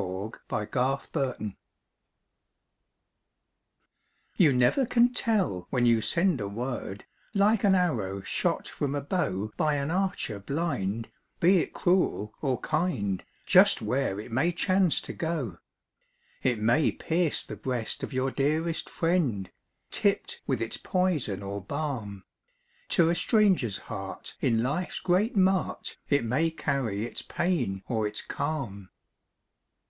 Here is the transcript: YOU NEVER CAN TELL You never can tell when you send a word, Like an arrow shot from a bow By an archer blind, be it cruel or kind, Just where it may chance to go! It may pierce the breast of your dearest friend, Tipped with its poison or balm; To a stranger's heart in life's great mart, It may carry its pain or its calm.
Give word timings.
YOU 0.00 0.06
NEVER 0.06 0.38
CAN 0.48 0.70
TELL 0.72 1.58
You 4.38 4.52
never 4.54 4.86
can 4.86 5.12
tell 5.12 5.66
when 5.68 5.84
you 5.84 6.00
send 6.00 6.40
a 6.40 6.48
word, 6.48 7.04
Like 7.34 7.64
an 7.64 7.74
arrow 7.74 8.22
shot 8.22 8.66
from 8.66 8.94
a 8.94 9.02
bow 9.02 9.52
By 9.58 9.74
an 9.74 9.90
archer 9.90 10.38
blind, 10.40 11.10
be 11.38 11.58
it 11.58 11.74
cruel 11.74 12.32
or 12.40 12.58
kind, 12.60 13.22
Just 13.44 13.82
where 13.82 14.18
it 14.18 14.32
may 14.32 14.52
chance 14.52 15.02
to 15.02 15.12
go! 15.12 15.58
It 16.42 16.58
may 16.58 16.92
pierce 16.92 17.42
the 17.42 17.56
breast 17.56 18.02
of 18.02 18.14
your 18.14 18.30
dearest 18.30 18.88
friend, 18.88 19.50
Tipped 19.90 20.40
with 20.46 20.62
its 20.62 20.78
poison 20.78 21.42
or 21.42 21.62
balm; 21.62 22.24
To 22.96 23.10
a 23.10 23.14
stranger's 23.14 23.76
heart 23.76 24.34
in 24.40 24.62
life's 24.62 24.98
great 24.98 25.36
mart, 25.36 25.98
It 26.08 26.24
may 26.24 26.50
carry 26.50 27.04
its 27.04 27.20
pain 27.20 27.82
or 27.86 28.06
its 28.06 28.22
calm. 28.22 28.88